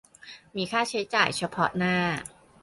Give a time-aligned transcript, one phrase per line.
[0.55, 1.97] มีค่าใช้จ่ายเฉพาะหน้า